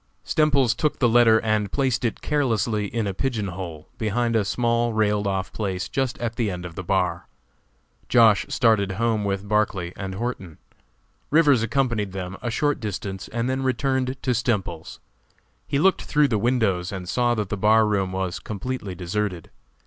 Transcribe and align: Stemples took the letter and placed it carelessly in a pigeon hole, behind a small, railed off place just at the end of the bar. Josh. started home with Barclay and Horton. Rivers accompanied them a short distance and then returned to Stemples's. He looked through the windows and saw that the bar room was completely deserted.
Stemples 0.23 0.73
took 0.73 0.97
the 0.97 1.07
letter 1.07 1.39
and 1.41 1.71
placed 1.71 2.03
it 2.03 2.21
carelessly 2.21 2.87
in 2.87 3.05
a 3.05 3.13
pigeon 3.13 3.49
hole, 3.49 3.87
behind 3.99 4.35
a 4.35 4.43
small, 4.43 4.93
railed 4.93 5.27
off 5.27 5.53
place 5.53 5.87
just 5.87 6.17
at 6.17 6.37
the 6.37 6.49
end 6.49 6.65
of 6.65 6.73
the 6.73 6.81
bar. 6.81 7.27
Josh. 8.09 8.43
started 8.49 8.93
home 8.93 9.23
with 9.23 9.47
Barclay 9.47 9.93
and 9.95 10.15
Horton. 10.15 10.57
Rivers 11.29 11.61
accompanied 11.61 12.13
them 12.13 12.35
a 12.41 12.49
short 12.49 12.79
distance 12.79 13.27
and 13.27 13.47
then 13.47 13.61
returned 13.61 14.17
to 14.23 14.33
Stemples's. 14.33 14.97
He 15.67 15.77
looked 15.77 16.01
through 16.01 16.29
the 16.29 16.39
windows 16.39 16.91
and 16.91 17.07
saw 17.07 17.35
that 17.35 17.49
the 17.49 17.55
bar 17.55 17.85
room 17.85 18.11
was 18.11 18.39
completely 18.39 18.95
deserted. 18.95 19.51